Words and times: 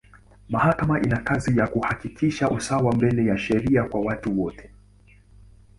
Mahakama 0.49 0.99
ina 1.01 1.17
kazi 1.17 1.57
ya 1.59 1.67
kuhakikisha 1.67 2.49
usawa 2.49 2.95
mbele 2.95 3.25
ya 3.25 3.37
sheria 3.37 3.83
kwa 3.83 4.01
watu 4.01 4.41
wote. 4.41 4.71